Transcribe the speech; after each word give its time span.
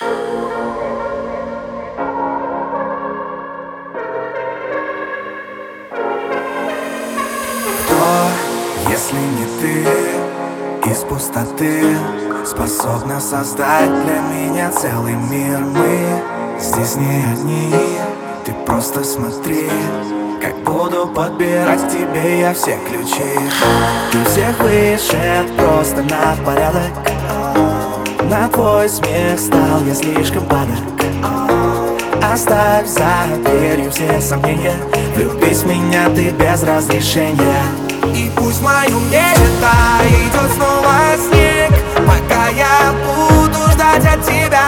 Кто, 0.00 0.08
если 8.88 9.16
не 9.16 9.46
ты, 9.60 10.90
из 10.90 11.04
пустоты 11.04 11.98
Способна 12.46 13.20
создать 13.20 13.90
для 14.04 14.20
меня 14.20 14.70
целый 14.70 15.16
мир. 15.16 15.58
Мы 15.58 16.22
здесь 16.58 16.96
не 16.96 17.22
одни, 17.34 17.74
ты 18.46 18.54
просто 18.64 19.04
смотри 19.04 19.68
Как 20.40 20.56
буду 20.64 21.08
подбирать 21.08 21.92
тебе 21.92 22.40
я 22.40 22.54
все 22.54 22.78
ключи. 22.88 23.38
Ты 24.12 24.24
всех 24.24 24.58
выше, 24.60 25.46
просто 25.58 26.02
на 26.02 26.34
порядок 26.42 27.09
На 28.30 28.46
твой 28.46 28.88
смех 28.88 29.40
стал 29.40 29.84
я 29.84 29.92
слишком 29.92 30.44
падок. 30.46 30.78
Оставь 32.22 32.86
за 32.86 33.26
дверью 33.44 33.90
все 33.90 34.20
сомнения. 34.20 34.76
Влюбись 35.16 35.64
в 35.64 35.66
меня 35.66 36.08
ты 36.14 36.30
без 36.30 36.62
разрешения. 36.62 37.64
И 38.14 38.30
пусть 38.36 38.62
моем 38.62 39.02
лето 39.10 39.72
идет 40.08 40.52
снова 40.54 41.16
снег. 41.18 41.72
Пока 42.06 42.50
я 42.50 42.94
буду 43.04 43.68
ждать 43.72 44.06
от 44.06 44.24
тебя 44.24 44.62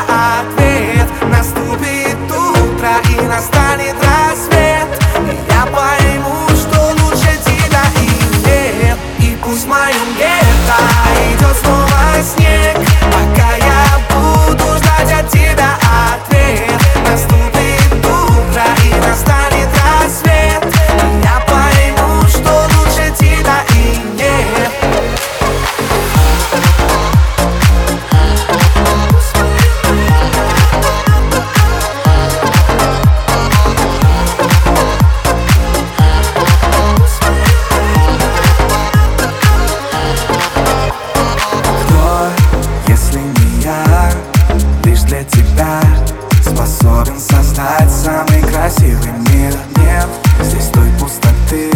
красивый 48.62 49.10
мир 49.32 49.52
Нет 49.76 50.08
здесь 50.40 50.68
той 50.68 50.88
пустоты, 51.00 51.70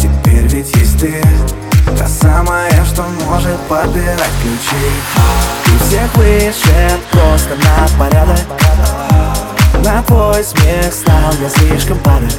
теперь 0.00 0.46
ведь 0.46 0.74
есть 0.76 0.98
ты 0.98 1.22
Та 1.98 2.08
самая, 2.08 2.84
что 2.86 3.04
может 3.26 3.58
подбирать 3.68 4.30
ключи. 4.42 4.86
Ты 5.64 5.84
всех 5.84 6.16
выше, 6.16 6.98
просто 7.10 7.54
на 7.56 7.98
порядок. 7.98 8.40
На 9.84 10.02
твой 10.04 10.42
смех 10.42 10.92
стал 10.92 11.32
я 11.40 11.50
слишком 11.50 11.98
падок 11.98 12.32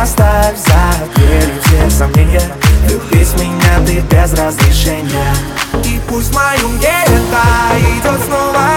Оставь 0.00 0.56
за 0.56 1.14
дверью 1.14 1.60
все 1.64 1.90
сомнения. 1.90 2.42
Влюбись 2.86 3.28
в 3.28 3.40
меня 3.40 3.86
ты 3.86 4.00
без 4.00 4.32
разрешения. 4.32 5.34
И 5.84 6.00
пусть 6.08 6.30
в 6.30 6.34
моем 6.34 6.80
лето 6.80 7.40
идет 7.78 8.20
снова 8.26 8.71